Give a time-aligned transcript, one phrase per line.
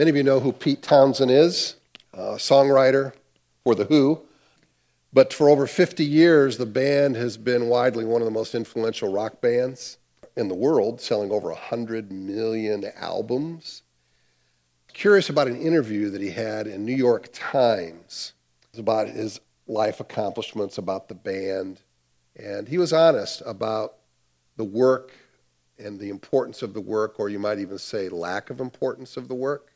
[0.00, 1.74] Many of you know who Pete Townshend is,
[2.14, 3.12] a songwriter
[3.62, 4.22] for The Who.
[5.12, 9.12] But for over 50 years, the band has been widely one of the most influential
[9.12, 9.98] rock bands
[10.38, 13.82] in the world, selling over 100 million albums.
[14.94, 18.32] Curious about an interview that he had in New York Times
[18.78, 21.82] about his life accomplishments, about the band.
[22.36, 23.96] And he was honest about
[24.56, 25.12] the work
[25.78, 29.28] and the importance of the work, or you might even say lack of importance of
[29.28, 29.69] the work.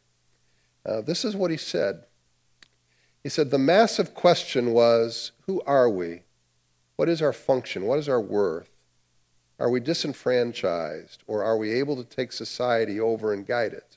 [0.87, 2.05] Uh, this is what he said.
[3.23, 6.23] He said, The massive question was who are we?
[6.97, 7.85] What is our function?
[7.87, 8.71] What is our worth?
[9.59, 13.97] Are we disenfranchised, or are we able to take society over and guide it?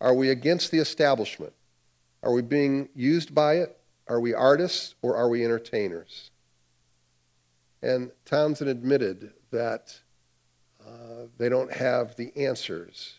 [0.00, 1.52] Are we against the establishment?
[2.22, 3.78] Are we being used by it?
[4.08, 6.30] Are we artists, or are we entertainers?
[7.82, 10.00] And Townshend admitted that
[10.84, 13.17] uh, they don't have the answers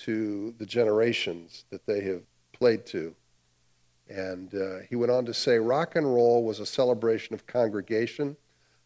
[0.00, 3.14] to the generations that they have played to.
[4.08, 8.36] And uh, he went on to say rock and roll was a celebration of congregation,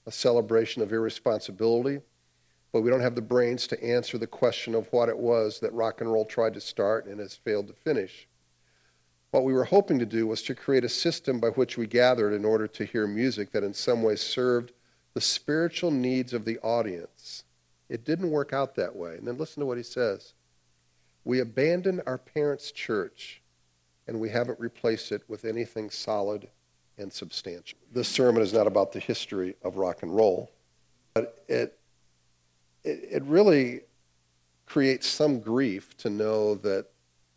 [0.07, 2.01] a celebration of irresponsibility,
[2.73, 5.73] but we don't have the brains to answer the question of what it was that
[5.73, 8.27] rock and roll tried to start and has failed to finish.
[9.31, 12.35] What we were hoping to do was to create a system by which we gathered
[12.35, 14.73] in order to hear music that in some ways served
[15.15, 17.45] the spiritual needs of the audience.
[17.89, 19.17] It didn't work out that way.
[19.17, 20.35] And then listen to what he says.
[21.25, 23.43] We abandon our parents' church
[24.07, 26.49] and we haven't replaced it with anything solid
[26.99, 27.79] and substantial.
[27.93, 30.51] This sermon is not about the history of rock and roll,
[31.15, 31.79] but it,
[32.85, 33.83] it, it really
[34.67, 36.87] creates some grief to know that,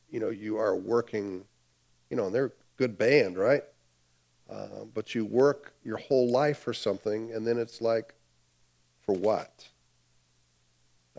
[0.10, 1.44] you know, you are working,
[2.10, 3.64] you know, and they're a good band, right?
[4.50, 8.14] Uh, but you work your whole life for something, and then it's like,
[9.02, 9.68] for what?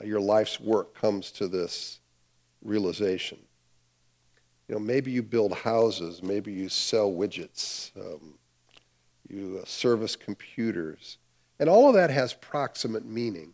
[0.01, 2.01] Uh, your life's work comes to this
[2.67, 3.39] realization.
[4.69, 8.34] You know, maybe you build houses, maybe you sell widgets, um,
[9.28, 11.18] you uh, service computers,
[11.58, 13.52] and all of that has proximate meaning.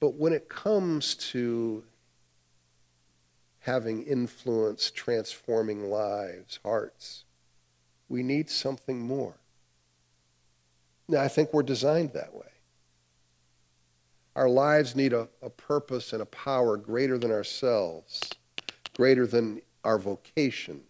[0.00, 1.84] But when it comes to
[3.60, 7.24] having influence, transforming lives, hearts,
[8.08, 9.34] we need something more.
[11.08, 12.46] Now, I think we're designed that way.
[14.34, 18.20] Our lives need a, a purpose and a power greater than ourselves
[18.94, 20.80] greater than our vocation.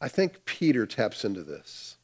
[0.00, 1.96] I think Peter taps into this.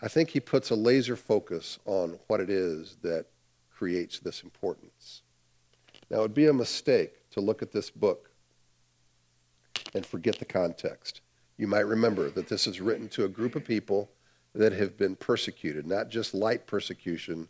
[0.00, 3.26] I think he puts a laser focus on what it is that
[3.70, 5.22] creates this importance.
[6.10, 8.30] Now, it would be a mistake to look at this book
[9.94, 11.20] and forget the context.
[11.56, 14.10] You might remember that this is written to a group of people
[14.54, 17.48] that have been persecuted, not just light persecution,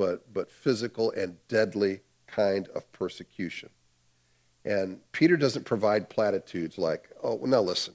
[0.00, 3.68] but, but physical and deadly kind of persecution.
[4.64, 7.92] And Peter doesn't provide platitudes like, oh, well, now listen,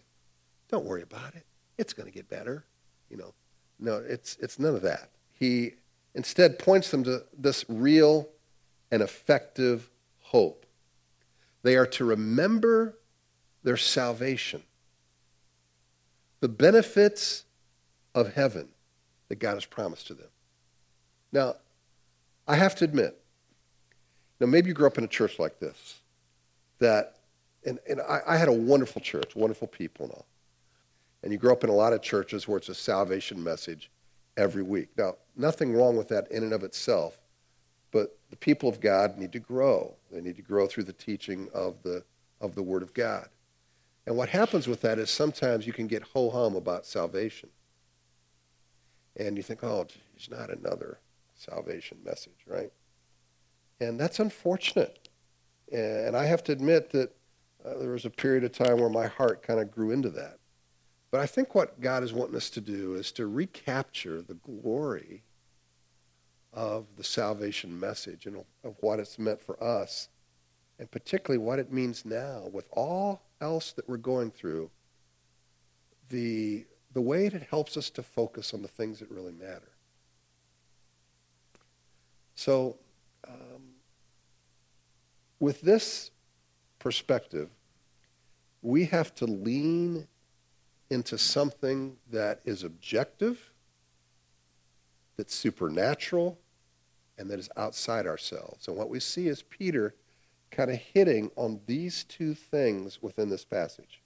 [0.69, 1.47] don't worry about it.
[1.79, 2.63] It's going to get better.
[3.09, 3.33] You know,
[3.79, 5.09] no, it's, it's none of that.
[5.31, 5.71] He
[6.13, 8.29] instead points them to this real
[8.91, 9.89] and effective
[10.19, 10.67] hope.
[11.63, 12.99] They are to remember
[13.63, 14.61] their salvation,
[16.39, 17.45] the benefits
[18.13, 18.69] of heaven
[19.29, 20.29] that God has promised to them.
[21.31, 21.55] Now,
[22.47, 23.19] I have to admit,
[24.39, 25.99] now maybe you grew up in a church like this
[26.79, 27.15] that,
[27.65, 30.25] and, and I, I had a wonderful church, wonderful people and all.
[31.23, 33.89] And you grow up in a lot of churches where it's a salvation message
[34.37, 34.89] every week.
[34.97, 37.17] Now, nothing wrong with that in and of itself,
[37.91, 39.95] but the people of God need to grow.
[40.11, 42.03] They need to grow through the teaching of the,
[42.41, 43.29] of the Word of God.
[44.05, 47.49] And what happens with that is sometimes you can get ho hum about salvation.
[49.17, 50.99] And you think, oh, it's not another
[51.35, 52.71] salvation message, right?
[53.79, 55.09] And that's unfortunate.
[55.71, 57.15] And I have to admit that
[57.65, 60.37] uh, there was a period of time where my heart kind of grew into that.
[61.11, 65.23] But I think what God is wanting us to do is to recapture the glory
[66.53, 70.09] of the salvation message and of what it's meant for us,
[70.79, 74.69] and particularly what it means now with all else that we're going through.
[76.09, 79.74] The, the way that it helps us to focus on the things that really matter.
[82.35, 82.77] So,
[83.27, 83.73] um,
[85.39, 86.11] with this
[86.79, 87.49] perspective,
[88.61, 90.07] we have to lean
[90.89, 93.51] into something that is objective,
[95.17, 96.37] that's supernatural,
[97.17, 98.67] and that is outside ourselves.
[98.67, 99.95] And what we see is Peter
[100.51, 104.01] kind of hitting on these two things within this passage.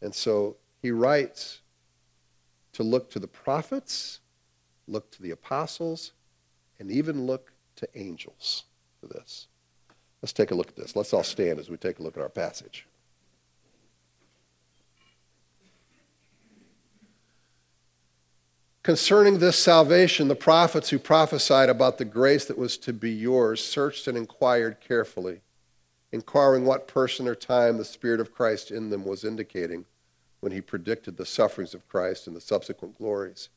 [0.00, 1.60] And so he writes
[2.72, 4.20] to look to the prophets,
[4.86, 6.12] look to the apostles,
[6.82, 8.64] and even look to angels
[9.00, 9.46] for this.
[10.20, 10.96] Let's take a look at this.
[10.96, 12.88] Let's all stand as we take a look at our passage.
[18.82, 23.64] Concerning this salvation, the prophets who prophesied about the grace that was to be yours
[23.64, 25.40] searched and inquired carefully,
[26.10, 29.84] inquiring what person or time the Spirit of Christ in them was indicating
[30.40, 33.50] when he predicted the sufferings of Christ and the subsequent glories.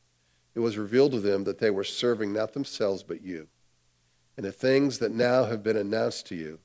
[0.56, 3.46] It was revealed to them that they were serving not themselves but you,
[4.38, 6.60] and the things that now have been announced to you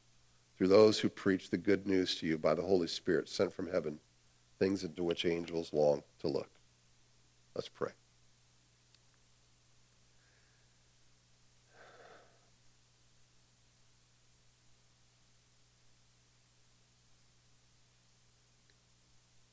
[0.58, 3.70] through those who preach the good news to you by the Holy Spirit sent from
[3.70, 4.00] heaven,
[4.60, 6.50] things into which angels long to look.
[7.54, 7.92] Let's pray.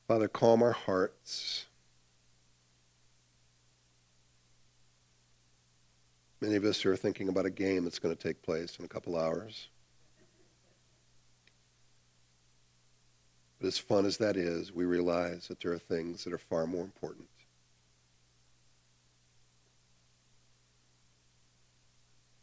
[0.06, 1.67] Father, calm our hearts.
[6.40, 8.88] Many of us are thinking about a game that's going to take place in a
[8.88, 9.68] couple hours.
[13.60, 16.66] But as fun as that is, we realize that there are things that are far
[16.66, 17.26] more important.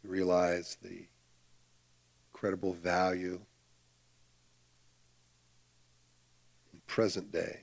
[0.04, 1.06] We realize the
[2.34, 3.40] incredible value
[6.74, 7.62] in present day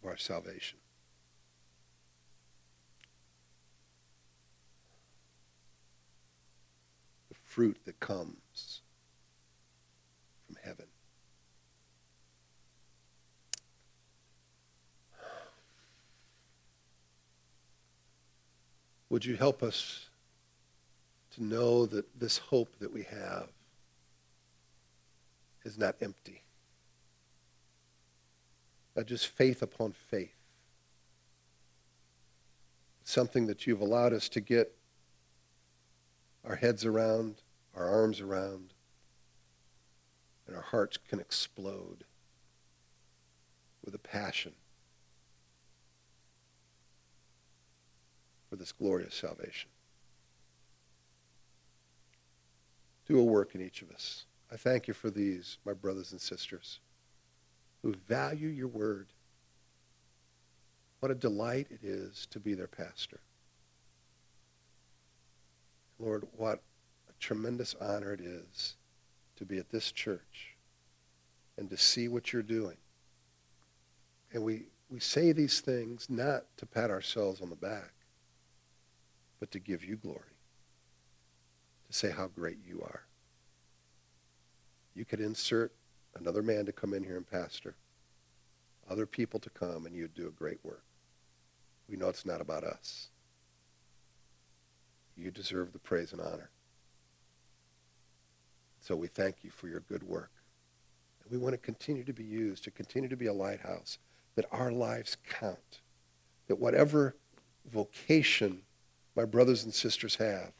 [0.00, 0.79] of our salvation.
[7.50, 8.80] Fruit that comes
[10.46, 10.86] from heaven.
[19.08, 20.08] Would you help us
[21.34, 23.48] to know that this hope that we have
[25.64, 26.42] is not empty?
[28.96, 30.34] uh, just faith upon faith.
[33.04, 34.72] Something that you've allowed us to get
[36.44, 37.36] our heads around,
[37.74, 38.72] our arms around,
[40.46, 42.04] and our hearts can explode
[43.84, 44.52] with a passion
[48.48, 49.70] for this glorious salvation.
[53.06, 54.26] Do a work in each of us.
[54.52, 56.80] I thank you for these, my brothers and sisters
[57.82, 59.08] who value your word.
[60.98, 63.20] What a delight it is to be their pastor.
[66.00, 66.62] Lord, what
[67.08, 68.76] a tremendous honor it is
[69.36, 70.56] to be at this church
[71.58, 72.76] and to see what you're doing.
[74.32, 77.92] And we, we say these things not to pat ourselves on the back,
[79.38, 80.36] but to give you glory,
[81.86, 83.02] to say how great you are.
[84.94, 85.72] You could insert
[86.18, 87.74] another man to come in here and pastor,
[88.88, 90.84] other people to come, and you'd do a great work.
[91.88, 93.08] We know it's not about us.
[95.20, 96.48] You deserve the praise and honor.
[98.80, 100.30] So we thank you for your good work.
[101.22, 103.98] And we want to continue to be used, to continue to be a lighthouse,
[104.36, 105.80] that our lives count,
[106.48, 107.14] that whatever
[107.70, 108.62] vocation
[109.14, 110.52] my brothers and sisters have,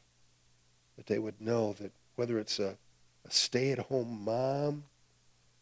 [0.96, 2.76] that they would know that whether it's a,
[3.26, 4.84] a stay-at-home mom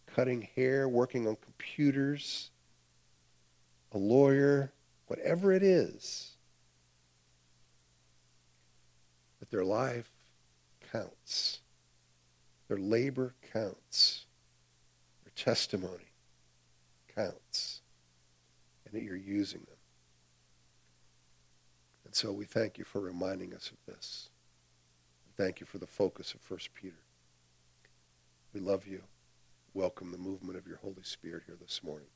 [0.06, 2.50] cutting hair, working on computers,
[3.92, 4.72] a lawyer,
[5.06, 6.37] whatever it is,
[9.50, 10.10] that their life
[10.92, 11.60] counts.
[12.68, 14.26] Their labor counts.
[15.24, 16.12] Their testimony
[17.14, 17.82] counts.
[18.84, 19.76] And that you're using them.
[22.04, 24.30] And so we thank you for reminding us of this.
[25.36, 26.96] Thank you for the focus of 1 Peter.
[28.54, 29.02] We love you
[29.78, 32.08] welcome the movement of your Holy Spirit here this morning.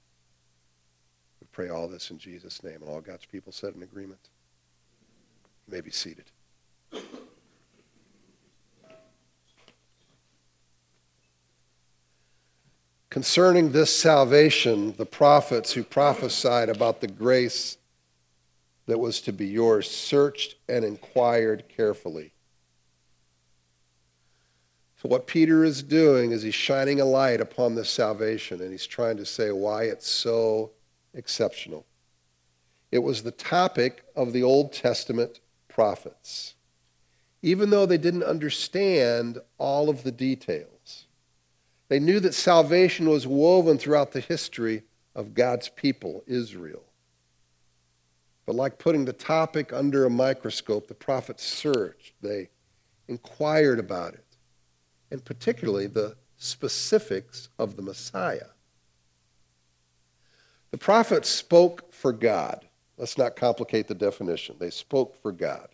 [1.41, 2.83] We pray all this in Jesus' name.
[2.83, 4.31] And all God's people said in agreement.
[5.69, 6.25] You may be seated.
[13.11, 17.77] Concerning this salvation, the prophets who prophesied about the grace
[18.87, 22.33] that was to be yours searched and inquired carefully
[25.03, 28.87] so, what Peter is doing is he's shining a light upon this salvation and he's
[28.87, 30.71] trying to say why it's so
[31.13, 31.87] exceptional.
[32.93, 36.55] It was the topic of the Old Testament prophets,
[37.43, 41.07] even though they didn't understand all of the details.
[41.89, 44.85] They knew that salvation was woven throughout the history
[45.15, 46.85] of God's people, Israel.
[48.47, 52.49] But like putting the topic under a microscope, the prophets searched, they
[53.09, 54.25] inquired about it
[55.13, 58.49] and particularly the specifics of the Messiah.
[60.71, 62.67] The prophets spoke for God.
[62.97, 64.57] Let's not complicate the definition.
[64.59, 65.69] They spoke for God.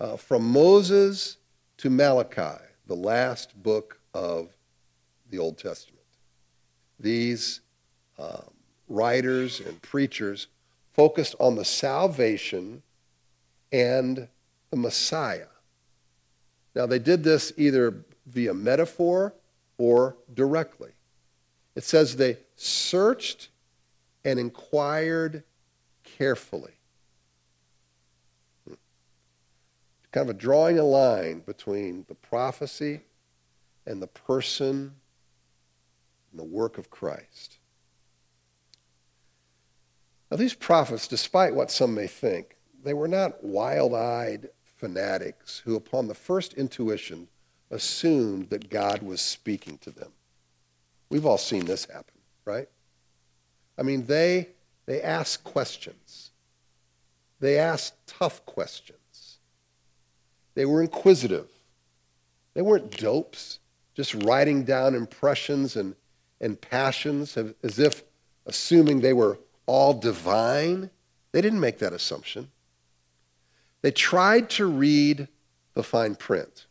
[0.00, 1.36] Uh, from Moses
[1.76, 4.48] to Malachi, the last book of
[5.28, 6.06] the Old Testament.
[6.98, 7.60] These
[8.18, 8.50] um,
[8.88, 10.46] writers and preachers
[10.94, 12.82] focused on the salvation
[13.72, 14.26] and
[14.70, 15.48] the Messiah.
[16.74, 19.34] Now, they did this either via metaphor
[19.76, 20.92] or directly.
[21.74, 23.50] It says they searched
[24.24, 25.42] and inquired
[26.04, 26.72] carefully.
[30.12, 33.00] Kind of a drawing a line between the prophecy
[33.86, 34.94] and the person
[36.30, 37.58] and the work of Christ.
[40.30, 45.76] Now, these prophets, despite what some may think, they were not wild eyed fanatics who,
[45.76, 47.28] upon the first intuition,
[47.70, 50.12] assumed that God was speaking to them.
[51.08, 52.68] We've all seen this happen, right?
[53.76, 54.48] I mean, they,
[54.86, 56.30] they asked questions.
[57.40, 58.99] They asked tough questions.
[60.60, 61.48] They were inquisitive.
[62.52, 63.60] They weren't dopes,
[63.94, 65.94] just writing down impressions and,
[66.38, 68.02] and passions as if
[68.44, 70.90] assuming they were all divine.
[71.32, 72.50] They didn't make that assumption.
[73.80, 75.28] They tried to read
[75.72, 76.66] the fine print.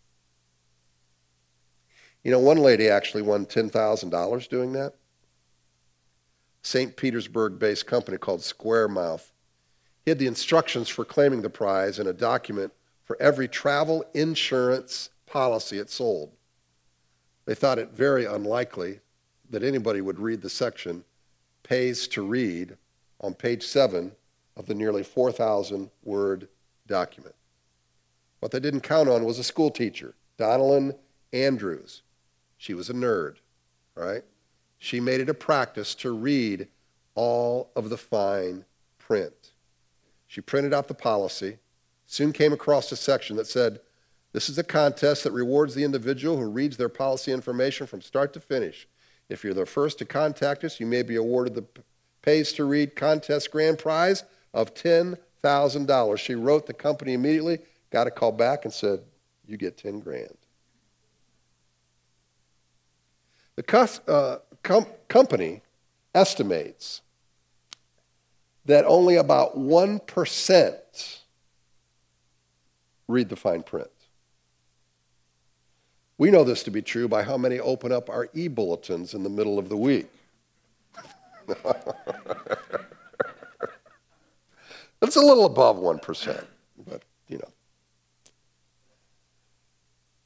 [2.24, 4.94] You know, one lady actually won $10,000 doing that.
[6.62, 6.96] St.
[6.96, 9.32] Petersburg based company called Squaremouth
[10.06, 12.72] hid the instructions for claiming the prize in a document
[13.10, 16.32] for every travel insurance policy it sold.
[17.46, 19.00] They thought it very unlikely
[19.50, 21.04] that anybody would read the section
[21.64, 22.78] pays to read
[23.20, 24.12] on page 7
[24.56, 26.50] of the nearly 4,000 word
[26.86, 27.34] document.
[28.42, 30.96] What they didn't count on was a school teacher, Donelan
[31.34, 32.04] Andrews.
[32.60, 33.38] She was a nerd,
[33.96, 34.24] right?
[34.78, 36.68] She made it a practice to read
[37.16, 38.66] all of the fine
[39.00, 39.54] print.
[40.28, 41.58] She printed out the policy,
[42.10, 43.80] soon came across a section that said,
[44.34, 48.34] This is a contest that rewards the individual who reads their policy information from start
[48.34, 48.88] to finish.
[49.30, 51.66] If you're the first to contact us, you may be awarded the
[52.24, 54.24] pays to read contest grand prize
[54.56, 56.18] of $10,000.
[56.18, 57.60] She wrote the company immediately,
[57.92, 59.02] got a call back, and said,
[59.48, 60.36] You get 10 grand.
[63.56, 65.62] The uh, com- company
[66.16, 67.02] estimates
[68.66, 71.20] that only about 1%
[73.10, 73.90] read the fine print.
[76.18, 79.24] We know this to be true by how many open up our e bulletins in
[79.24, 80.08] the middle of the week.
[85.02, 86.46] it's a little above 1%,
[86.88, 87.50] but you know.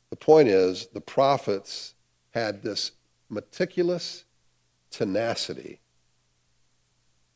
[0.09, 1.95] The point is, the prophets
[2.31, 2.91] had this
[3.29, 4.25] meticulous
[4.91, 5.79] tenacity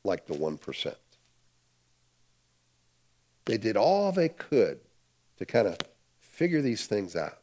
[0.03, 0.95] like the 1%.
[3.45, 4.79] They did all they could
[5.37, 5.77] to kind of
[6.19, 7.37] figure these things out.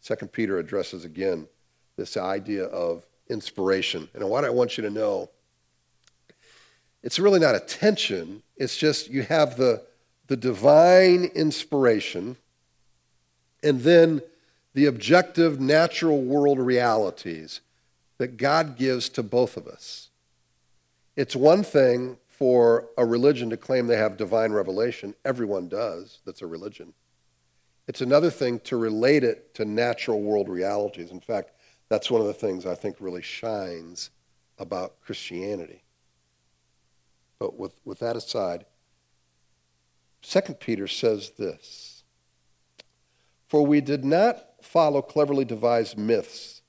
[0.00, 1.46] Second Peter addresses again
[1.96, 4.08] this idea of inspiration.
[4.14, 5.30] And what I want you to know,
[7.02, 9.84] it's really not a tension, it's just you have the,
[10.26, 12.36] the divine inspiration,
[13.62, 14.22] and then
[14.74, 17.60] the objective natural world realities
[18.18, 20.08] that God gives to both of us.
[21.16, 25.12] It's one thing for a religion to claim they have divine revelation.
[25.24, 26.94] Everyone does, that's a religion.
[27.88, 31.10] It's another thing to relate it to natural world realities.
[31.10, 31.50] In fact,
[31.88, 34.10] that's one of the things I think really shines
[34.58, 35.82] about Christianity.
[37.40, 38.66] But with, with that aside,
[40.22, 42.04] 2 Peter says this
[43.48, 46.62] For we did not follow cleverly devised myths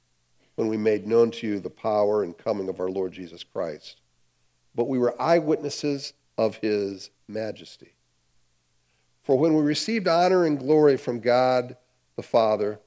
[0.56, 3.99] when we made known to you the power and coming of our Lord Jesus Christ,
[4.76, 7.94] but we were eyewitnesses of his majesty.
[9.24, 11.78] For when we received honor and glory from God
[12.16, 12.80] the Father,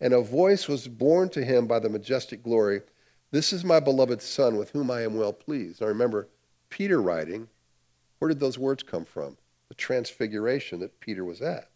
[0.00, 2.82] and a voice was borne to him by the majestic glory,
[3.30, 5.80] This is my beloved Son, with whom I am well pleased.
[5.80, 6.28] Now remember,
[6.70, 7.48] Peter writing,
[8.18, 9.36] where did those words come from?
[9.68, 11.68] The transfiguration that Peter was at.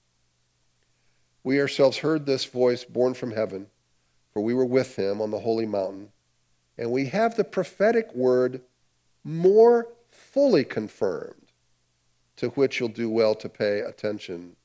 [1.44, 3.66] We ourselves heard this voice born from heaven,
[4.32, 6.12] for we were with him on the holy mountain,
[6.78, 8.62] and we have the prophetic word
[9.24, 11.52] more fully confirmed,
[12.36, 14.56] to which you'll do well to pay attention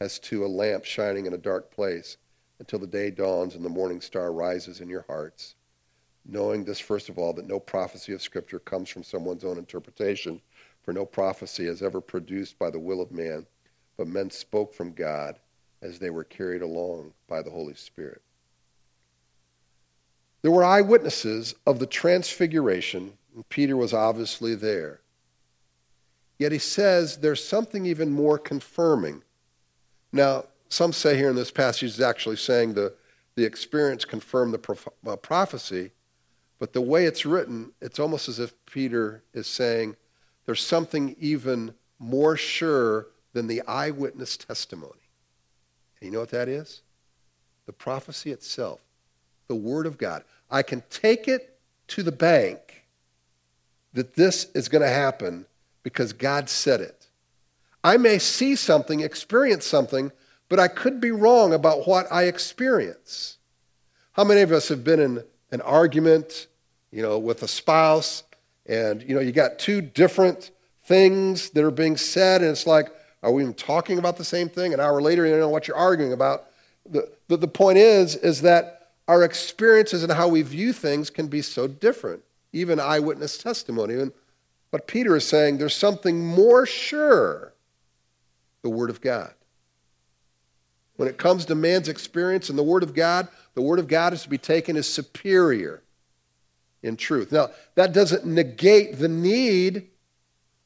[0.00, 2.16] as to a lamp shining in a dark place
[2.58, 5.54] until the day dawns and the morning star rises in your hearts.
[6.26, 10.40] Knowing this, first of all, that no prophecy of Scripture comes from someone's own interpretation,
[10.82, 13.46] for no prophecy is ever produced by the will of man,
[13.96, 15.38] but men spoke from God
[15.82, 18.22] as they were carried along by the Holy Spirit.
[20.42, 25.00] There were eyewitnesses of the transfiguration, and Peter was obviously there.
[26.38, 29.22] Yet he says there's something even more confirming.
[30.12, 32.94] Now, some say here in this passage he's actually saying the,
[33.34, 35.90] the experience confirmed the prof- uh, prophecy,
[36.58, 39.96] But the way it's written, it's almost as if Peter is saying
[40.46, 44.92] there's something even more sure than the eyewitness testimony.
[46.00, 46.82] And you know what that is?
[47.66, 48.80] The prophecy itself,
[49.48, 50.24] the Word of God.
[50.50, 51.58] I can take it
[51.88, 52.79] to the bank
[53.92, 55.46] that this is going to happen
[55.82, 57.08] because God said it.
[57.82, 60.12] I may see something, experience something,
[60.48, 63.38] but I could be wrong about what I experience.
[64.12, 66.48] How many of us have been in an argument,
[66.90, 68.24] you know, with a spouse,
[68.66, 70.50] and you know, you got two different
[70.84, 72.88] things that are being said, and it's like,
[73.22, 74.74] are we even talking about the same thing?
[74.74, 76.46] An hour later, you don't know what you're arguing about.
[76.88, 81.26] The, the, the point is, is that our experiences and how we view things can
[81.28, 83.94] be so different, even eyewitness testimony.
[83.94, 84.12] And
[84.70, 87.54] what Peter is saying, there's something more sure
[88.62, 89.32] the Word of God.
[90.96, 94.12] When it comes to man's experience and the Word of God, the Word of God
[94.12, 95.82] is to be taken as superior
[96.82, 97.32] in truth.
[97.32, 99.88] Now, that doesn't negate the need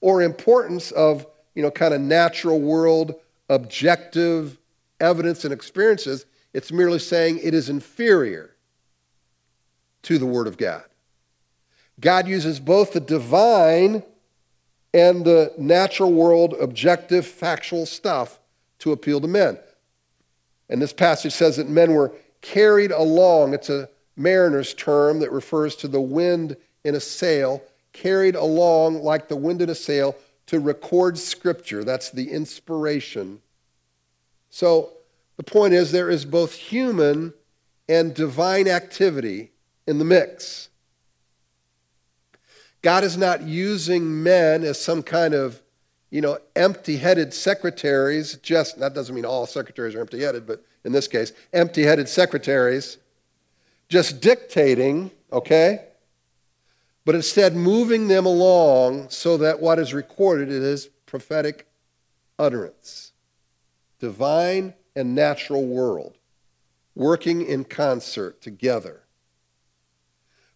[0.01, 3.15] or importance of, you know, kind of natural world,
[3.49, 4.59] objective
[5.01, 6.27] evidence and experiences.
[6.53, 8.55] It's merely saying it is inferior
[10.03, 10.85] to the Word of God.
[12.01, 14.03] God uses both the divine
[14.93, 18.39] and the natural world, objective, factual stuff
[18.81, 19.59] to appeal to men.
[20.69, 23.55] And this passage says that men were carried along.
[23.55, 29.29] It's a mariner's term that refers to the wind in a sail, carried along like
[29.29, 31.85] the wind in a sail to record scripture.
[31.85, 33.41] That's the inspiration.
[34.51, 34.91] So
[35.37, 37.35] the point is, there is both human
[37.89, 39.51] and divine activity
[39.87, 40.69] in the mix.
[42.85, 45.63] God is not using men as some kind of,
[46.11, 50.63] you know, empty headed secretaries, just, that doesn't mean all secretaries are empty headed, but
[50.85, 52.99] in this case, empty headed secretaries,
[53.89, 55.87] just dictating, okay?
[57.07, 61.67] But instead moving them along so that what is recorded is prophetic
[62.39, 63.13] utterance.
[63.99, 66.19] Divine and natural world
[66.95, 69.05] working in concert together.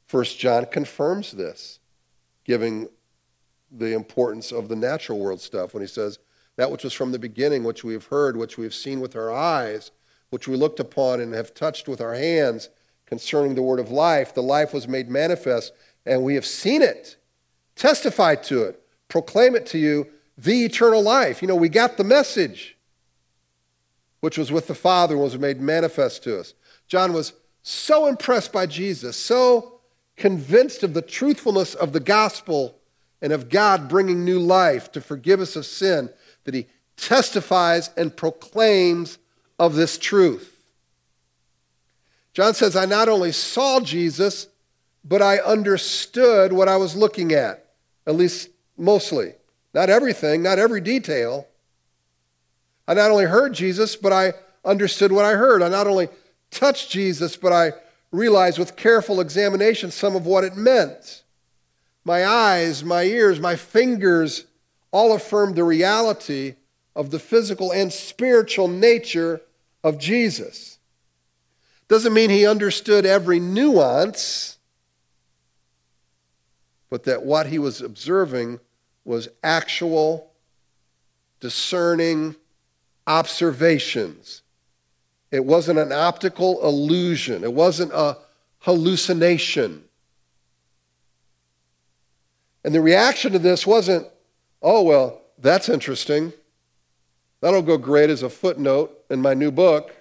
[0.05, 1.79] First John confirms this
[2.49, 2.89] giving
[3.71, 6.19] the importance of the natural world stuff when he says,
[6.57, 9.15] That which was from the beginning, which we have heard, which we have seen with
[9.15, 9.91] our eyes,
[10.31, 12.71] which we looked upon and have touched with our hands
[13.05, 15.75] concerning the word of life, the life was made manifest,
[16.07, 17.17] and we have seen it,
[17.77, 20.07] testified to it, proclaim it to you,
[20.39, 21.43] the eternal life.
[21.43, 22.79] You know, we got the message,
[24.21, 26.55] which was with the Father was made manifest to us.
[26.87, 29.78] John was so impressed by Jesus, so
[30.18, 32.76] convinced of the truthfulness of the gospel
[33.22, 36.11] and of God bringing new life to forgive us of sin,
[36.44, 39.18] that he testifies and proclaims
[39.59, 40.54] of this truth.
[42.33, 44.48] John says, I not only saw Jesus,
[45.04, 47.70] but I understood what I was looking at,
[48.07, 49.33] at least mostly.
[49.74, 51.46] Not everything, not every detail.
[52.87, 55.62] I not only heard Jesus, but I understood what I heard.
[55.62, 56.09] I not only
[56.50, 57.72] touched Jesus, but I
[58.11, 61.23] realize with careful examination some of what it meant.
[62.05, 64.47] My eyes, my ears, my fingers
[64.90, 66.55] all affirmed the reality
[66.97, 69.42] of the physical and spiritual nature
[69.85, 70.79] of Jesus.
[71.87, 74.59] Doesn't mean he understood every nuance,
[76.90, 78.61] but that what he was observing
[79.05, 80.33] was actual,
[81.40, 82.37] discerning
[83.07, 84.42] observations
[85.31, 88.17] it wasn't an optical illusion, it wasn't a
[88.61, 89.85] hallucination.
[92.64, 94.07] And the reaction to this wasn't,
[94.62, 96.33] oh, well, that's interesting.
[97.41, 99.95] That'll go great as a footnote in my new book.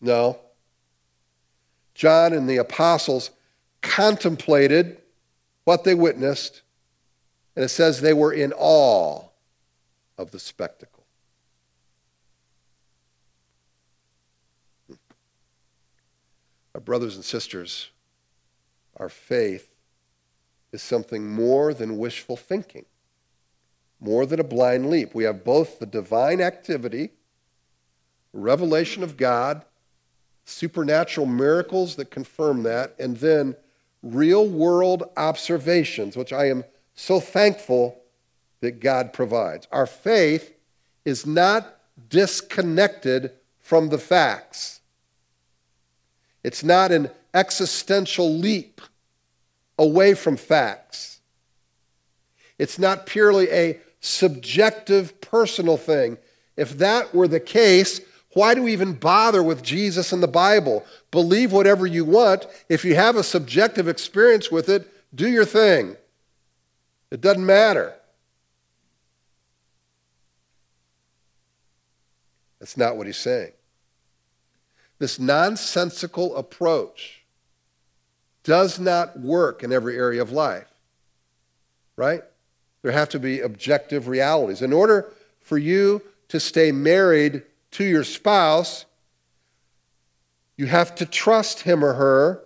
[0.00, 0.38] No.
[1.94, 3.30] John and the apostles
[3.80, 4.98] contemplated
[5.64, 6.62] what they witnessed,
[7.54, 9.22] and it says they were in awe
[10.18, 10.95] of the spectacle.
[16.76, 17.88] Our brothers and sisters,
[18.98, 19.70] our faith
[20.72, 22.84] is something more than wishful thinking,
[23.98, 25.14] more than a blind leap.
[25.14, 27.12] We have both the divine activity,
[28.34, 29.64] revelation of God,
[30.44, 33.56] supernatural miracles that confirm that, and then
[34.02, 36.62] real world observations, which I am
[36.94, 38.02] so thankful
[38.60, 39.66] that God provides.
[39.72, 40.52] Our faith
[41.06, 41.78] is not
[42.10, 44.75] disconnected from the facts.
[46.46, 48.80] It's not an existential leap
[49.76, 51.18] away from facts.
[52.56, 56.18] It's not purely a subjective personal thing.
[56.56, 58.00] If that were the case,
[58.36, 60.84] Why do we even bother with Jesus and the Bible?
[61.10, 62.44] Believe whatever you want.
[62.68, 65.96] If you have a subjective experience with it, do your thing.
[67.10, 67.94] It doesn't matter.
[72.58, 73.52] That's not what he's saying.
[74.98, 77.22] This nonsensical approach
[78.42, 80.70] does not work in every area of life,
[81.96, 82.22] right?
[82.82, 84.62] There have to be objective realities.
[84.62, 88.84] In order for you to stay married to your spouse,
[90.56, 92.44] you have to trust him or her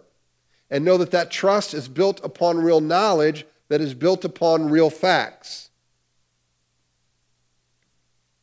[0.70, 4.90] and know that that trust is built upon real knowledge that is built upon real
[4.90, 5.70] facts.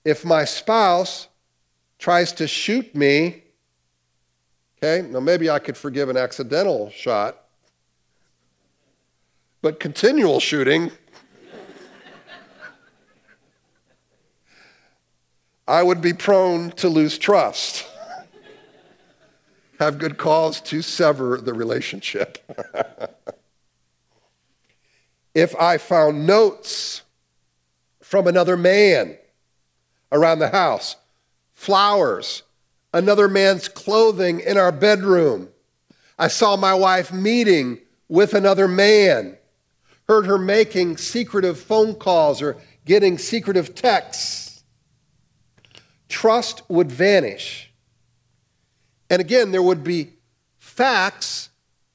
[0.05, 1.27] If my spouse
[1.99, 3.43] tries to shoot me,
[4.77, 7.43] okay, now maybe I could forgive an accidental shot,
[9.61, 10.91] but continual shooting,
[15.67, 17.85] I would be prone to lose trust.
[19.79, 22.39] Have good cause to sever the relationship.
[25.35, 27.03] if I found notes
[28.01, 29.17] from another man
[30.11, 30.95] around the house,
[31.53, 32.43] flowers,
[32.93, 35.49] another man's clothing in our bedroom.
[36.17, 39.37] I saw my wife meeting with another man,
[40.07, 44.63] heard her making secretive phone calls or getting secretive texts.
[46.09, 47.71] Trust would vanish.
[49.09, 50.13] And again, there would be
[50.57, 51.49] facts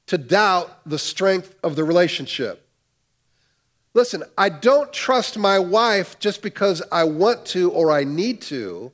[0.06, 2.68] to doubt the strength of the relationship.
[3.94, 8.92] Listen, I don't trust my wife just because I want to or I need to.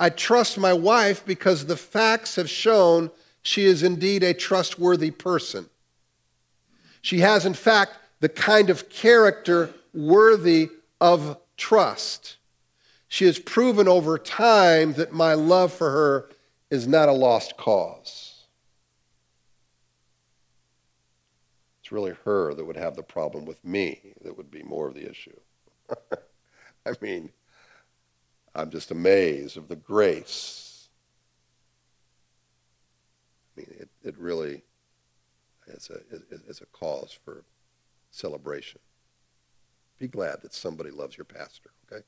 [0.00, 3.10] I trust my wife because the facts have shown
[3.42, 5.68] she is indeed a trustworthy person.
[7.02, 10.70] She has, in fact, the kind of character worthy
[11.02, 12.38] of trust.
[13.08, 16.30] She has proven over time that my love for her
[16.70, 18.44] is not a lost cause.
[21.82, 24.94] It's really her that would have the problem with me that would be more of
[24.94, 25.38] the issue.
[26.86, 27.30] I mean,
[28.54, 30.88] I'm just amazed of the grace.
[33.56, 34.62] I mean, it, it really
[35.68, 36.00] is a,
[36.48, 37.44] is a cause for
[38.10, 38.80] celebration.
[39.98, 42.02] Be glad that somebody loves your pastor, okay?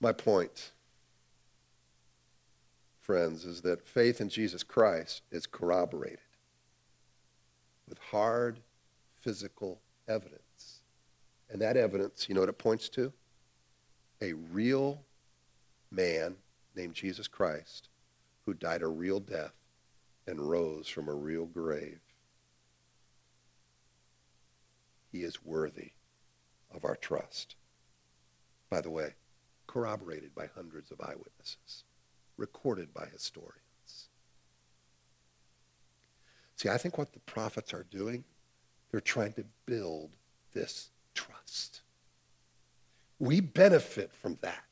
[0.00, 0.70] My point,
[3.00, 6.20] friends, is that faith in Jesus Christ is corroborated
[7.86, 8.60] with hard
[9.20, 9.80] physical
[10.10, 10.80] evidence.
[11.48, 13.12] And that evidence, you know what it points to?
[14.20, 15.00] A real
[15.90, 16.36] man
[16.76, 17.88] named Jesus Christ
[18.44, 19.54] who died a real death
[20.26, 22.00] and rose from a real grave.
[25.10, 25.92] He is worthy
[26.72, 27.56] of our trust.
[28.68, 29.14] By the way,
[29.66, 31.84] corroborated by hundreds of eyewitnesses,
[32.36, 34.08] recorded by historians.
[36.56, 38.24] See, I think what the prophets are doing
[38.90, 40.10] they're trying to build
[40.52, 41.80] this trust.
[43.18, 44.64] We benefit from that.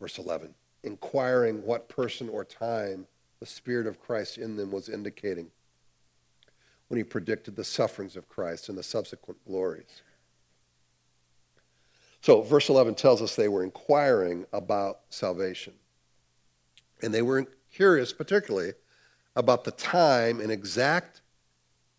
[0.00, 3.06] Verse 11 inquiring what person or time
[3.40, 5.50] the Spirit of Christ in them was indicating
[6.88, 10.02] when he predicted the sufferings of Christ and the subsequent glories.
[12.20, 15.74] So, verse 11 tells us they were inquiring about salvation.
[17.02, 18.72] And they were curious, particularly,
[19.36, 21.20] about the time and exact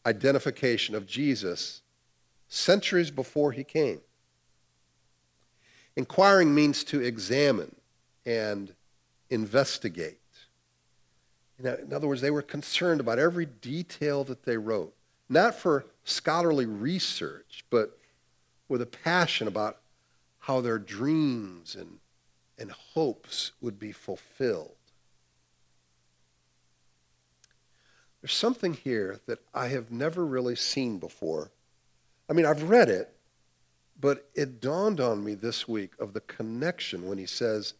[0.05, 1.81] identification of Jesus
[2.47, 4.01] centuries before he came.
[5.95, 7.75] Inquiring means to examine
[8.25, 8.73] and
[9.29, 10.19] investigate.
[11.57, 14.93] In other words, they were concerned about every detail that they wrote,
[15.29, 17.97] not for scholarly research, but
[18.67, 19.77] with a passion about
[20.39, 21.99] how their dreams and,
[22.59, 24.74] and hopes would be fulfilled.
[28.25, 31.51] There's something here that I have never really seen before.
[32.27, 33.15] I mean, I've read it,
[34.01, 37.75] but it dawned on me this week of the connection when he says,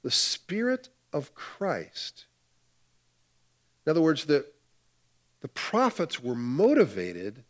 [0.00, 2.24] the Spirit of Christ.
[3.84, 4.46] In other words, the,
[5.42, 7.44] the prophets were motivated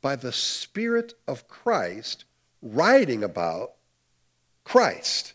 [0.00, 2.26] by the Spirit of Christ
[2.62, 3.72] writing about
[4.62, 5.32] Christ.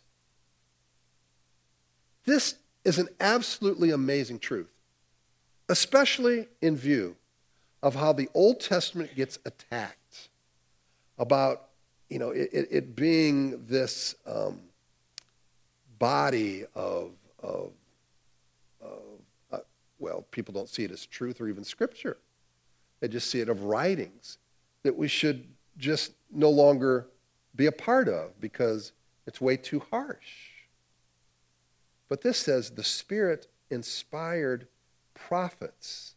[2.23, 2.55] This
[2.86, 4.76] is an absolutely amazing truth
[5.69, 7.15] especially in view
[7.84, 10.30] of how the Old Testament gets attacked
[11.17, 11.69] about,
[12.10, 14.62] you know, it, it being this um,
[15.99, 17.71] body of, of,
[18.82, 19.01] of
[19.51, 19.60] uh,
[19.99, 22.17] well, people don't see it as truth or even scripture.
[22.99, 24.38] They just see it of writings
[24.84, 25.45] that we should
[25.77, 27.08] just no longer
[27.56, 28.93] be a part of because
[29.25, 30.51] it's way too harsh.
[32.10, 34.67] But this says the Spirit inspired
[35.27, 36.15] prophets.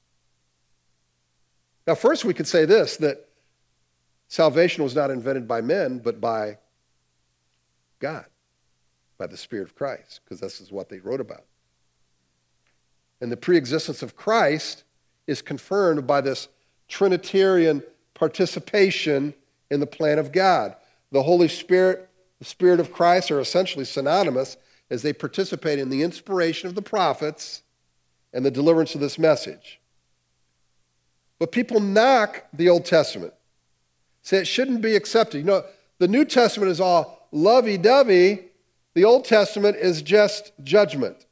[1.86, 3.28] Now, first, we could say this that
[4.28, 6.58] salvation was not invented by men, but by
[7.98, 8.26] God,
[9.18, 11.44] by the Spirit of Christ, because this is what they wrote about.
[13.20, 14.84] And the preexistence of Christ
[15.26, 16.48] is confirmed by this
[16.88, 17.82] Trinitarian
[18.14, 19.34] participation
[19.70, 20.74] in the plan of God.
[21.12, 22.08] The Holy Spirit,
[22.38, 24.56] the Spirit of Christ are essentially synonymous
[24.90, 27.62] as they participate in the inspiration of the prophets
[28.32, 29.80] and the deliverance of this message.
[31.38, 33.32] But people knock the Old Testament,
[34.22, 35.38] say it shouldn't be accepted.
[35.38, 35.64] You know,
[35.98, 38.44] the New Testament is all lovey dovey,
[38.94, 41.26] the Old Testament is just judgment.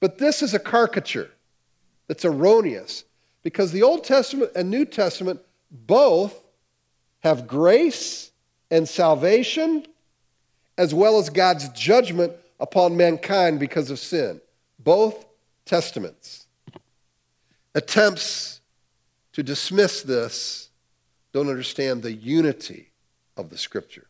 [0.00, 1.30] But this is a caricature
[2.08, 3.04] that's erroneous
[3.42, 6.34] because the Old Testament and New Testament both
[7.20, 8.30] have grace
[8.70, 9.86] and salvation
[10.78, 14.40] as well as God's judgment upon mankind because of sin.
[14.78, 15.24] Both
[15.64, 16.46] testaments.
[17.74, 18.60] Attempts
[19.32, 20.68] to dismiss this
[21.32, 22.90] don't understand the unity
[23.36, 24.06] of the scripture.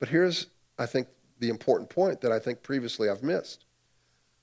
[0.00, 0.46] But here's,
[0.78, 1.06] I think,
[1.38, 3.64] the important point that I think previously I've missed.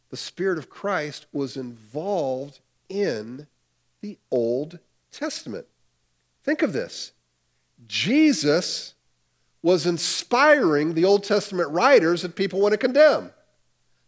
[0.10, 3.48] The Spirit of Christ was involved in
[4.02, 4.80] the Old
[5.12, 5.66] Testament.
[6.44, 7.12] Think of this
[7.88, 8.94] Jesus
[9.62, 13.32] was inspiring the Old Testament writers that people want to condemn.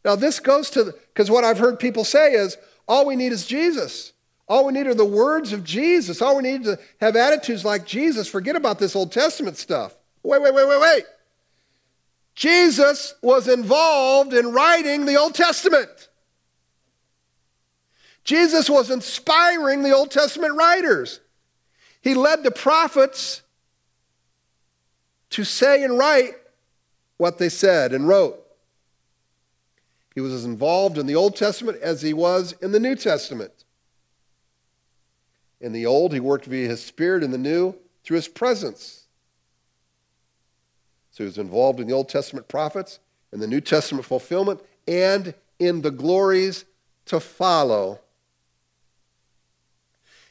[0.04, 3.46] Now, this goes to, because what I've heard people say is all we need is
[3.46, 4.14] Jesus.
[4.48, 6.22] All we need are the words of Jesus.
[6.22, 8.28] All we need to have attitudes like Jesus.
[8.28, 9.96] Forget about this Old Testament stuff.
[10.24, 11.04] Wait, wait, wait, wait, wait.
[12.36, 16.10] Jesus was involved in writing the Old Testament.
[18.24, 21.20] Jesus was inspiring the Old Testament writers.
[22.02, 23.42] He led the prophets
[25.32, 26.34] to say and write
[27.18, 28.41] what they said and wrote.
[30.14, 33.64] He was as involved in the Old Testament as he was in the New Testament.
[35.60, 37.24] In the Old, he worked via his Spirit.
[37.24, 39.06] In the New, through his presence.
[41.12, 43.00] So he was involved in the Old Testament prophets,
[43.32, 46.66] in the New Testament fulfillment, and in the glories
[47.06, 48.00] to follow.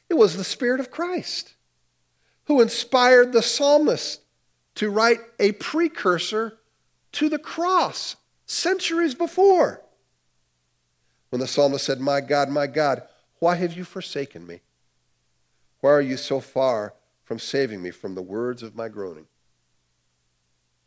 [0.09, 1.55] It was the Spirit of Christ
[2.47, 4.23] who inspired the psalmist
[4.75, 6.59] to write a precursor
[7.12, 8.16] to the cross
[8.50, 9.80] centuries before.
[11.30, 13.02] When the psalmist said, My God, my God,
[13.38, 14.60] why have you forsaken me?
[15.80, 19.26] Why are you so far from saving me from the words of my groaning?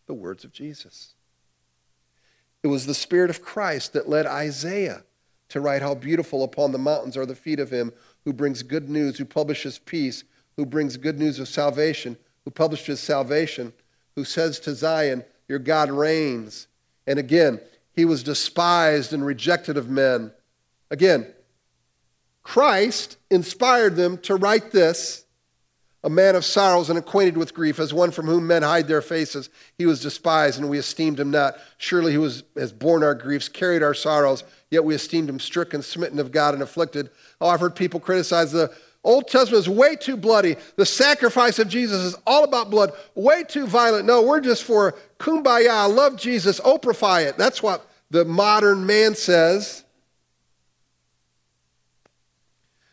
[0.06, 1.13] The words of Jesus.
[2.62, 5.04] It was the Spirit of Christ that led Isaiah
[5.49, 7.93] to write, How beautiful upon the mountains are the feet of him
[8.26, 10.26] who brings good news, who publishes peace,
[10.58, 13.71] who brings good news of salvation, who publishes salvation,
[14.15, 16.67] who says to Zion, Your God reigns.
[17.08, 17.60] And again,
[17.94, 20.32] he was despised and rejected of men.
[20.89, 21.28] Again,
[22.44, 25.24] Christ inspired them to write this
[26.06, 29.02] a man of sorrows and acquainted with grief, as one from whom men hide their
[29.02, 29.50] faces.
[29.78, 31.56] He was despised, and we esteemed him not.
[31.78, 35.82] Surely he was, has borne our griefs, carried our sorrows, yet we esteemed him stricken,
[35.82, 37.10] smitten of God, and afflicted.
[37.39, 40.56] Oh, I've heard people criticize the Old Testament is way too bloody.
[40.78, 44.06] The sacrifice of Jesus is all about blood, way too violent.
[44.06, 47.38] No, we're just for kumbaya, love Jesus, Oprahify it.
[47.38, 49.84] That's what the modern man says.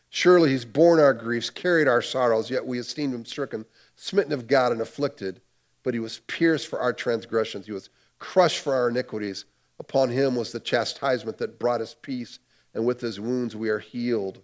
[0.08, 4.48] Surely he's borne our griefs, carried our sorrows, yet we esteemed him stricken, smitten of
[4.48, 5.40] God, and afflicted.
[5.84, 9.44] But he was pierced for our transgressions, he was crushed for our iniquities.
[9.78, 12.40] Upon him was the chastisement that brought us peace,
[12.74, 14.42] and with his wounds we are healed.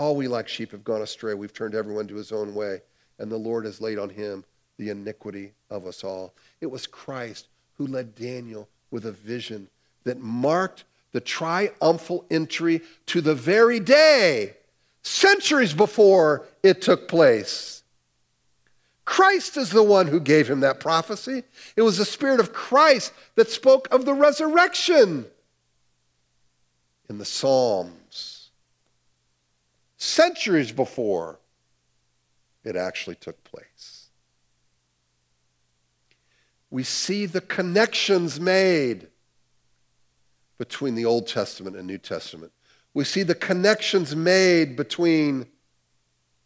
[0.00, 1.34] All we like sheep have gone astray.
[1.34, 2.80] We've turned everyone to his own way,
[3.18, 4.46] and the Lord has laid on him
[4.78, 6.32] the iniquity of us all.
[6.62, 9.68] It was Christ who led Daniel with a vision
[10.04, 14.54] that marked the triumphal entry to the very day,
[15.02, 17.82] centuries before it took place.
[19.04, 21.42] Christ is the one who gave him that prophecy.
[21.76, 25.26] It was the Spirit of Christ that spoke of the resurrection
[27.10, 27.99] in the Psalms
[30.00, 31.38] centuries before
[32.64, 34.08] it actually took place.
[36.70, 39.08] We see the connections made
[40.56, 42.52] between the Old Testament and New Testament.
[42.94, 45.46] We see the connections made between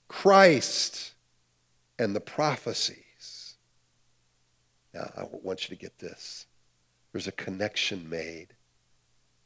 [0.09, 1.15] Christ
[1.99, 3.55] and the prophecies.
[4.93, 6.47] Now, I want you to get this.
[7.13, 8.49] There's a connection made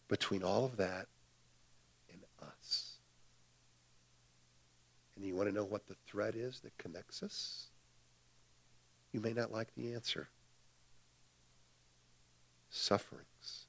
[0.08, 1.08] between all of that
[5.18, 7.66] And you want to know what the thread is that connects us?
[9.12, 10.28] You may not like the answer.
[12.70, 13.64] Sufferings.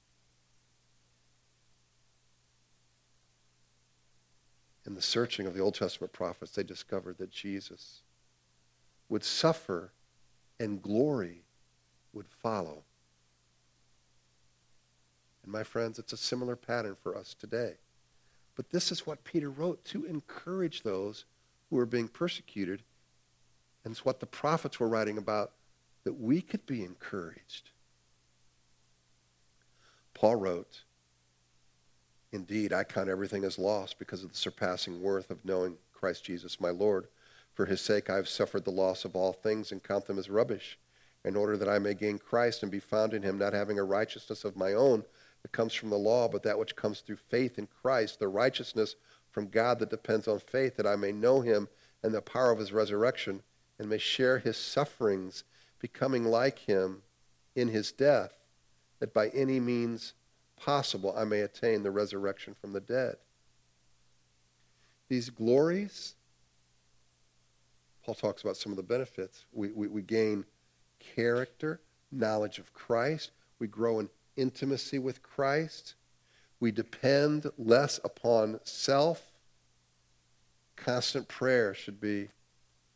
[4.85, 8.01] In the searching of the Old Testament prophets, they discovered that Jesus
[9.07, 9.91] would suffer
[10.59, 11.41] and glory
[12.13, 12.83] would follow.
[15.41, 17.77] And my friends, it's a similar pattern for us today.
[18.55, 21.25] But this is what Peter wrote to encourage those
[21.69, 22.83] who are being persecuted.
[23.83, 25.51] And it's what the prophets were writing about
[26.03, 27.71] that we could be encouraged.
[30.13, 30.83] Paul wrote,
[32.31, 36.61] Indeed, I count everything as lost because of the surpassing worth of knowing Christ Jesus
[36.61, 37.07] my Lord.
[37.53, 40.29] For his sake I have suffered the loss of all things and count them as
[40.29, 40.77] rubbish,
[41.25, 43.83] in order that I may gain Christ and be found in him, not having a
[43.83, 45.03] righteousness of my own
[45.41, 48.95] that comes from the law, but that which comes through faith in Christ, the righteousness
[49.31, 51.67] from God that depends on faith, that I may know him
[52.03, 53.41] and the power of his resurrection,
[53.77, 55.43] and may share his sufferings,
[55.79, 57.01] becoming like him
[57.55, 58.33] in his death,
[58.99, 60.13] that by any means
[60.57, 63.15] possible I may attain the resurrection from the dead.
[65.07, 66.15] These glories,
[68.03, 69.45] Paul talks about some of the benefits.
[69.51, 70.45] We, we, we gain
[70.99, 73.31] character, knowledge of Christ.
[73.59, 75.95] We grow in intimacy with Christ.
[76.59, 79.31] We depend less upon self.
[80.75, 82.29] Constant prayer should be,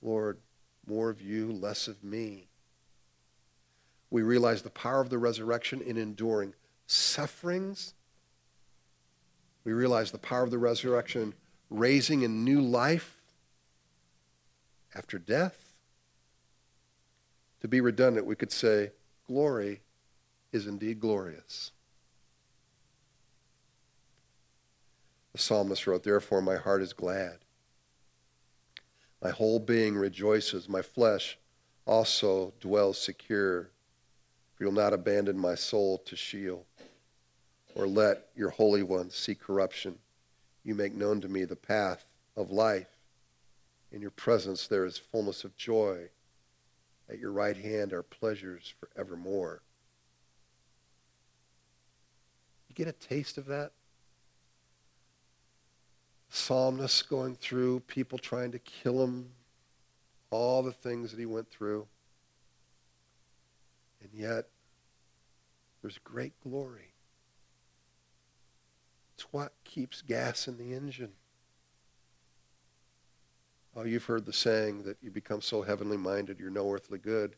[0.02, 0.38] Lord,
[0.86, 2.48] more of you, less of me.
[4.10, 6.54] We realize the power of the resurrection in enduring
[6.88, 7.94] sufferings.
[9.64, 11.34] We realize the power of the resurrection
[11.70, 13.22] raising in new life
[14.94, 15.74] after death.
[17.62, 18.92] To be redundant, we could say,
[19.26, 19.82] glory
[20.52, 21.72] is indeed glorious.
[25.34, 27.40] The psalmist wrote, Therefore my heart is glad.
[29.22, 30.70] My whole being rejoices.
[30.70, 31.38] My flesh
[31.86, 33.72] also dwells secure.
[34.54, 36.68] For you'll not abandon my soul to Sheol,
[37.74, 39.98] or let your Holy One see corruption.
[40.64, 43.00] You make known to me the path of life.
[43.92, 46.10] In your presence there is fullness of joy.
[47.10, 49.62] At your right hand are pleasures forevermore.
[52.70, 53.72] You get a taste of that?
[56.36, 59.30] Psalmist going through, people trying to kill him,
[60.32, 61.86] all the things that he went through.
[64.02, 64.48] And yet,
[65.82, 66.96] there's great glory.
[69.14, 71.12] It's what keeps gas in the engine.
[73.76, 77.36] Oh, you've heard the saying that you become so heavenly minded, you're no earthly good.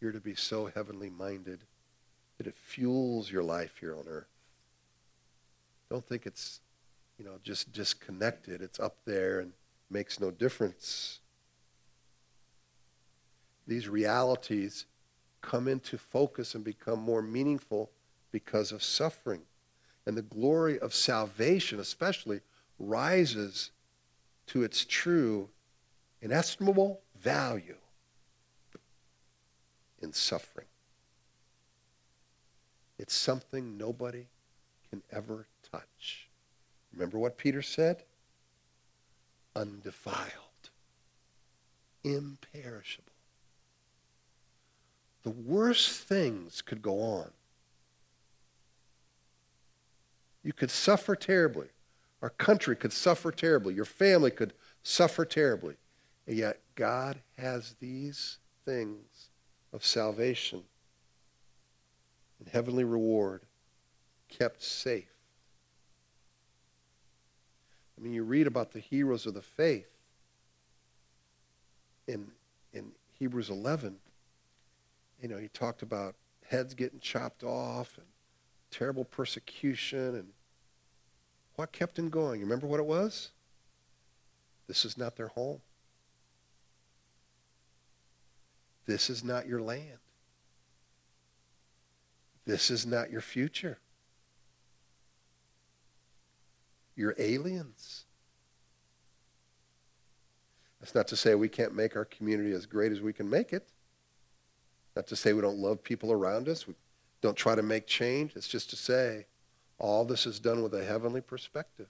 [0.00, 1.60] You're to be so heavenly minded
[2.36, 4.26] that it fuels your life here on earth.
[5.88, 6.60] Don't think it's,
[7.18, 8.62] you know, just disconnected.
[8.62, 9.52] It's up there and
[9.90, 11.20] makes no difference.
[13.66, 14.86] These realities
[15.40, 17.90] come into focus and become more meaningful
[18.32, 19.42] because of suffering.
[20.06, 22.40] And the glory of salvation, especially,
[22.78, 23.70] rises
[24.46, 25.50] to its true,
[26.22, 27.76] inestimable value
[30.00, 30.66] in suffering.
[32.98, 34.26] It's something nobody
[34.90, 36.27] can ever touch.
[36.92, 38.02] Remember what Peter said?
[39.54, 40.70] Undefiled,
[42.04, 43.12] imperishable.
[45.22, 47.30] The worst things could go on.
[50.42, 51.68] You could suffer terribly.
[52.22, 53.74] Our country could suffer terribly.
[53.74, 55.74] Your family could suffer terribly.
[56.26, 59.28] And yet, God has these things
[59.72, 60.62] of salvation
[62.38, 63.42] and heavenly reward
[64.28, 65.17] kept safe.
[67.98, 69.88] I mean, you read about the heroes of the faith
[72.06, 72.28] in,
[72.72, 73.96] in Hebrews 11.
[75.20, 76.14] You know, he talked about
[76.46, 78.06] heads getting chopped off and
[78.70, 80.28] terrible persecution and
[81.56, 82.38] what kept them going?
[82.38, 83.32] You remember what it was?
[84.68, 85.60] This is not their home.
[88.86, 89.98] This is not your land.
[92.46, 93.78] This is not your future.
[96.98, 98.06] You're aliens.
[100.80, 103.52] That's not to say we can't make our community as great as we can make
[103.52, 103.68] it.
[104.96, 106.66] Not to say we don't love people around us.
[106.66, 106.74] We
[107.20, 108.32] don't try to make change.
[108.34, 109.26] It's just to say
[109.78, 111.86] all this is done with a heavenly perspective.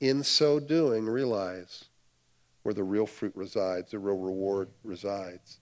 [0.00, 1.86] In so doing, realize
[2.64, 5.58] where the real fruit resides, the real reward resides,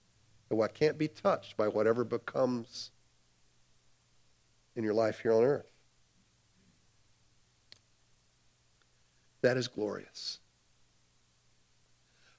[0.49, 2.91] and what can't be touched by whatever becomes
[4.75, 5.70] in your life here on earth.
[9.41, 10.39] That is glorious.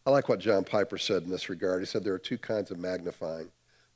[0.05, 1.81] I like what John Piper said in this regard.
[1.81, 3.51] He said there are two kinds of magnifying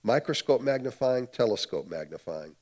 [0.07, 2.55] microscope magnifying, telescope magnifying.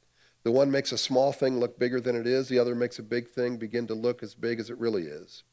[0.45, 3.03] The one makes a small thing look bigger than it is, the other makes a
[3.03, 5.45] big thing begin to look as big as it really is.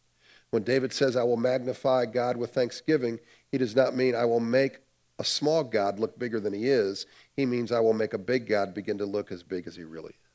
[0.52, 3.20] When David says, I will magnify God with thanksgiving,
[3.52, 4.80] he does not mean I will make
[5.20, 7.06] a small God look bigger than he is.
[7.36, 9.84] He means I will make a big God begin to look as big as he
[9.84, 10.31] really is.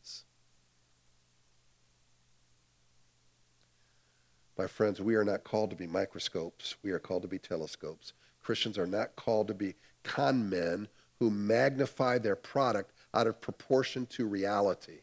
[4.58, 6.76] My friends, we are not called to be microscopes.
[6.82, 8.12] We are called to be telescopes.
[8.42, 10.88] Christians are not called to be con men
[11.18, 15.00] who magnify their product out of proportion to reality.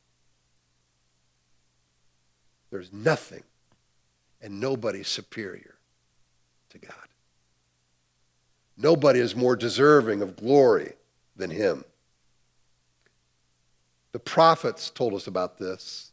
[2.71, 3.43] There's nothing
[4.41, 5.75] and nobody superior
[6.69, 6.93] to God.
[8.75, 10.93] Nobody is more deserving of glory
[11.35, 11.85] than him.
[14.11, 16.11] The prophets told us about this.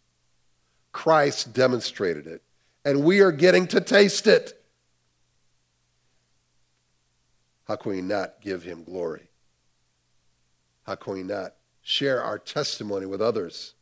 [0.93, 2.43] Christ demonstrated it,
[2.85, 4.61] and we are getting to taste it.
[7.67, 9.29] How can we not give him glory?
[10.85, 13.75] How can we not share our testimony with others?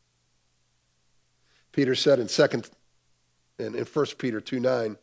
[1.72, 2.68] Peter said in second
[3.58, 4.96] in, in 1 Peter 2 9,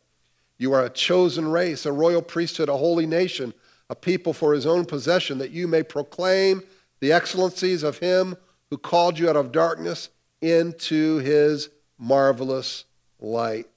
[0.58, 3.52] you are a chosen race, a royal priesthood, a holy nation,
[3.90, 6.62] a people for his own possession, that you may proclaim
[7.00, 8.36] the excellencies of him
[8.70, 10.08] who called you out of darkness
[10.40, 11.68] into his
[11.98, 12.84] marvelous
[13.20, 13.68] lights.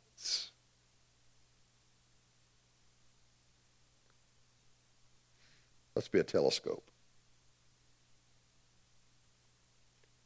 [6.00, 6.86] Let's be a telescope.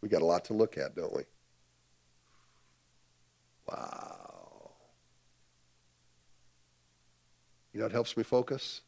[0.01, 1.23] We got a lot to look at, don't we?
[3.67, 4.69] Wow.
[7.73, 8.81] You know what helps me focus?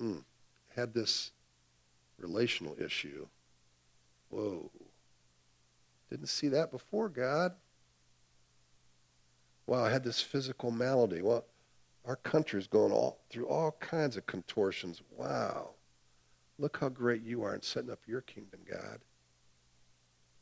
[0.00, 0.20] Hmm.
[0.74, 1.30] Had this
[2.18, 3.26] relational issue.
[4.30, 4.70] Whoa.
[6.08, 7.52] Didn't see that before, God.
[9.66, 11.20] Wow, I had this physical malady.
[11.20, 11.44] Well,
[12.06, 15.02] our country's going all through all kinds of contortions.
[15.10, 15.70] Wow.
[16.58, 19.00] Look how great you are in setting up your kingdom, God.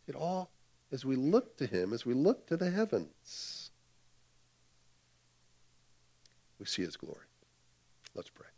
[0.06, 0.50] It all,
[0.92, 3.70] as we look to him, as we look to the heavens,
[6.58, 7.26] we see his glory.
[8.14, 8.53] Let's pray.